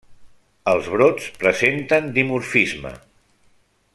Els 0.71 0.87
brots 0.93 1.27
presenten 1.43 2.09
dimorfisme. 2.17 2.97